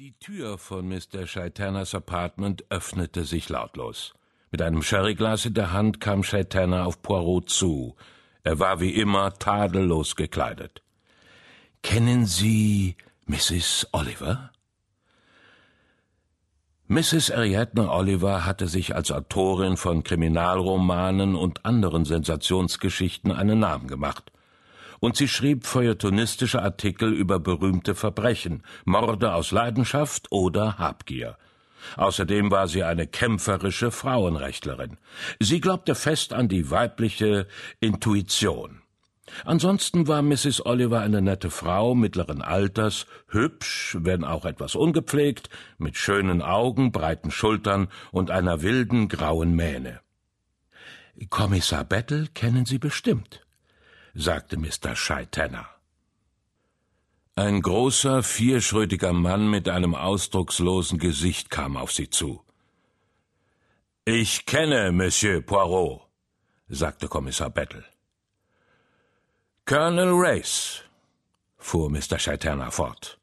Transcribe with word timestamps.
Die 0.00 0.14
Tür 0.18 0.56
von 0.56 0.88
Mr. 0.88 1.26
Shaitanas 1.26 1.94
Apartment 1.94 2.64
öffnete 2.70 3.24
sich 3.24 3.50
lautlos. 3.50 4.14
Mit 4.50 4.62
einem 4.62 4.82
Sherryglas 4.82 5.44
in 5.44 5.52
der 5.52 5.74
Hand 5.74 6.00
kam 6.00 6.22
Shaitana 6.22 6.86
auf 6.86 7.02
Poirot 7.02 7.50
zu. 7.50 7.96
Er 8.42 8.58
war 8.58 8.80
wie 8.80 8.94
immer 8.94 9.34
tadellos 9.34 10.16
gekleidet. 10.16 10.80
Kennen 11.82 12.24
Sie 12.24 12.96
Mrs. 13.26 13.88
Oliver? 13.92 14.52
Mrs. 16.88 17.30
Ariadne 17.30 17.90
Oliver 17.90 18.46
hatte 18.46 18.68
sich 18.68 18.94
als 18.94 19.12
Autorin 19.12 19.76
von 19.76 20.02
Kriminalromanen 20.02 21.34
und 21.34 21.66
anderen 21.66 22.06
Sensationsgeschichten 22.06 23.32
einen 23.32 23.58
Namen 23.58 23.86
gemacht 23.86 24.32
und 25.00 25.16
sie 25.16 25.28
schrieb 25.28 25.66
feuilletonistische 25.66 26.62
Artikel 26.62 27.12
über 27.12 27.40
berühmte 27.40 27.94
Verbrechen, 27.94 28.62
Morde 28.84 29.34
aus 29.34 29.50
Leidenschaft 29.50 30.30
oder 30.30 30.78
Habgier. 30.78 31.36
Außerdem 31.96 32.50
war 32.50 32.68
sie 32.68 32.84
eine 32.84 33.06
kämpferische 33.06 33.90
Frauenrechtlerin. 33.90 34.98
Sie 35.40 35.60
glaubte 35.60 35.94
fest 35.94 36.34
an 36.34 36.48
die 36.48 36.70
weibliche 36.70 37.46
Intuition. 37.80 38.82
Ansonsten 39.44 40.08
war 40.08 40.22
Mrs. 40.22 40.66
Oliver 40.66 41.00
eine 41.00 41.22
nette 41.22 41.50
Frau 41.50 41.94
mittleren 41.94 42.42
Alters, 42.42 43.06
hübsch, 43.28 43.96
wenn 44.00 44.24
auch 44.24 44.44
etwas 44.44 44.74
ungepflegt, 44.74 45.48
mit 45.78 45.96
schönen 45.96 46.42
Augen, 46.42 46.90
breiten 46.92 47.30
Schultern 47.30 47.88
und 48.10 48.30
einer 48.30 48.60
wilden 48.60 49.08
grauen 49.08 49.54
Mähne. 49.54 50.00
Kommissar 51.28 51.84
Bettel 51.84 52.28
kennen 52.34 52.66
Sie 52.66 52.78
bestimmt 52.78 53.46
sagte 54.14 54.56
Mr. 54.56 54.96
Scheitenner. 54.96 55.68
Ein 57.36 57.62
großer, 57.62 58.22
vierschrötiger 58.22 59.12
Mann 59.12 59.48
mit 59.48 59.68
einem 59.68 59.94
ausdruckslosen 59.94 60.98
Gesicht 60.98 61.50
kam 61.50 61.76
auf 61.76 61.92
sie 61.92 62.10
zu. 62.10 62.42
Ich 64.04 64.46
kenne 64.46 64.92
Monsieur 64.92 65.40
Poirot, 65.40 66.02
sagte 66.68 67.08
Kommissar 67.08 67.50
Bettel. 67.50 67.84
Colonel 69.64 70.12
Race, 70.14 70.82
fuhr 71.56 71.90
Mr. 71.90 72.18
Scheiterner 72.18 72.72
fort. 72.72 73.18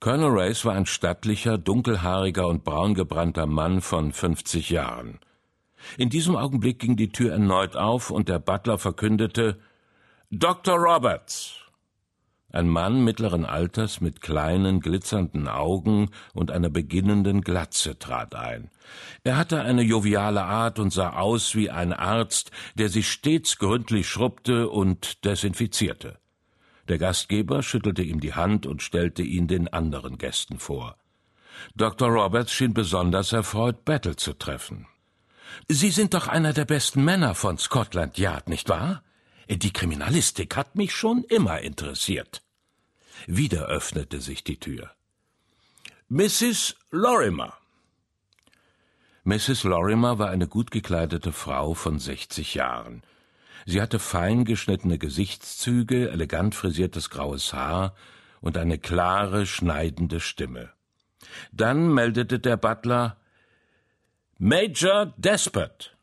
Colonel 0.00 0.30
Race 0.30 0.64
war 0.64 0.74
ein 0.74 0.86
stattlicher, 0.86 1.58
dunkelhaariger 1.58 2.46
und 2.46 2.64
braungebrannter 2.64 3.46
Mann 3.46 3.80
von 3.80 4.12
fünfzig 4.12 4.70
Jahren. 4.70 5.20
In 5.98 6.10
diesem 6.10 6.36
Augenblick 6.36 6.78
ging 6.78 6.96
die 6.96 7.10
Tür 7.10 7.32
erneut 7.32 7.76
auf 7.76 8.10
und 8.10 8.28
der 8.28 8.38
Butler 8.38 8.78
verkündete 8.78 9.58
Dr. 10.32 10.76
Roberts. 10.76 11.54
Ein 12.50 12.68
Mann 12.68 13.04
mittleren 13.04 13.44
Alters 13.44 14.00
mit 14.00 14.20
kleinen, 14.20 14.80
glitzernden 14.80 15.46
Augen 15.46 16.10
und 16.34 16.50
einer 16.50 16.68
beginnenden 16.68 17.42
Glatze 17.42 17.96
trat 17.96 18.34
ein. 18.34 18.72
Er 19.22 19.36
hatte 19.36 19.62
eine 19.62 19.82
joviale 19.82 20.42
Art 20.42 20.80
und 20.80 20.92
sah 20.92 21.10
aus 21.10 21.54
wie 21.54 21.70
ein 21.70 21.92
Arzt, 21.92 22.50
der 22.74 22.88
sich 22.88 23.08
stets 23.08 23.58
gründlich 23.58 24.08
schrubbte 24.08 24.68
und 24.68 25.24
desinfizierte. 25.24 26.18
Der 26.88 26.98
Gastgeber 26.98 27.62
schüttelte 27.62 28.02
ihm 28.02 28.18
die 28.18 28.34
Hand 28.34 28.66
und 28.66 28.82
stellte 28.82 29.22
ihn 29.22 29.46
den 29.46 29.68
anderen 29.68 30.18
Gästen 30.18 30.58
vor. 30.58 30.96
Dr. 31.76 32.08
Roberts 32.08 32.50
schien 32.50 32.74
besonders 32.74 33.32
erfreut, 33.32 33.84
Battle 33.84 34.16
zu 34.16 34.32
treffen. 34.32 34.88
Sie 35.68 35.90
sind 35.90 36.14
doch 36.14 36.26
einer 36.26 36.52
der 36.52 36.64
besten 36.64 37.04
Männer 37.04 37.36
von 37.36 37.58
Scotland 37.58 38.18
Yard, 38.18 38.48
nicht 38.48 38.68
wahr? 38.68 39.04
Die 39.48 39.72
Kriminalistik 39.72 40.56
hat 40.56 40.74
mich 40.74 40.92
schon 40.94 41.22
immer 41.24 41.60
interessiert. 41.60 42.42
Wieder 43.26 43.66
öffnete 43.66 44.20
sich 44.20 44.42
die 44.42 44.58
Tür. 44.58 44.90
Mrs. 46.08 46.76
Lorimer. 46.90 47.54
Mrs. 49.24 49.64
Lorimer 49.64 50.18
war 50.18 50.30
eine 50.30 50.46
gut 50.48 50.70
gekleidete 50.70 51.32
Frau 51.32 51.74
von 51.74 51.98
sechzig 51.98 52.54
Jahren. 52.54 53.02
Sie 53.64 53.80
hatte 53.80 53.98
fein 53.98 54.44
geschnittene 54.44 54.98
Gesichtszüge, 54.98 56.10
elegant 56.10 56.54
frisiertes 56.54 57.10
graues 57.10 57.52
Haar 57.52 57.96
und 58.40 58.56
eine 58.56 58.78
klare, 58.78 59.46
schneidende 59.46 60.20
Stimme. 60.20 60.72
Dann 61.50 61.92
meldete 61.92 62.38
der 62.38 62.56
Butler 62.56 63.16
Major 64.38 65.06
Despot. 65.16 65.95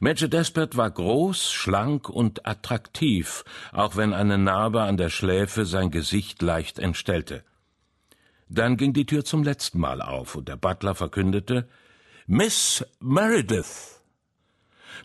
Major 0.00 0.28
Despert 0.28 0.76
war 0.76 0.90
groß, 0.90 1.52
schlank 1.52 2.08
und 2.08 2.46
attraktiv, 2.46 3.44
auch 3.72 3.96
wenn 3.96 4.12
eine 4.12 4.38
Narbe 4.38 4.82
an 4.82 4.96
der 4.96 5.10
Schläfe 5.10 5.64
sein 5.66 5.90
Gesicht 5.90 6.42
leicht 6.42 6.78
entstellte. 6.78 7.44
Dann 8.48 8.76
ging 8.76 8.92
die 8.92 9.06
Tür 9.06 9.24
zum 9.24 9.44
letzten 9.44 9.78
Mal 9.78 10.02
auf 10.02 10.34
und 10.34 10.48
der 10.48 10.56
Butler 10.56 10.94
verkündete 10.94 11.68
Miss 12.26 12.84
Meredith. 13.00 14.02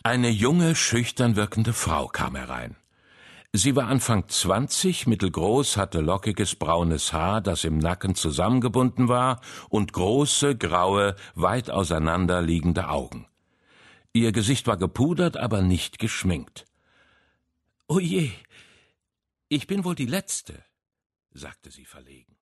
Eine 0.02 0.30
junge, 0.30 0.74
schüchtern 0.74 1.36
wirkende 1.36 1.72
Frau 1.72 2.08
kam 2.08 2.36
herein. 2.36 2.76
Sie 3.52 3.74
war 3.74 3.86
Anfang 3.86 4.28
zwanzig, 4.28 5.06
mittelgroß, 5.06 5.76
hatte 5.76 6.00
lockiges 6.00 6.56
braunes 6.56 7.12
Haar, 7.12 7.40
das 7.40 7.64
im 7.64 7.78
Nacken 7.78 8.14
zusammengebunden 8.14 9.08
war, 9.08 9.40
und 9.70 9.92
große, 9.92 10.56
graue, 10.56 11.16
weit 11.34 11.70
auseinander 11.70 12.42
liegende 12.42 12.88
Augen. 12.88 13.26
Ihr 14.16 14.32
Gesicht 14.32 14.66
war 14.66 14.78
gepudert, 14.78 15.36
aber 15.36 15.60
nicht 15.60 15.98
geschminkt. 15.98 16.64
O 17.86 17.98
je, 17.98 18.30
ich 19.48 19.66
bin 19.66 19.84
wohl 19.84 19.94
die 19.94 20.06
Letzte, 20.06 20.64
sagte 21.32 21.70
sie 21.70 21.84
verlegen. 21.84 22.34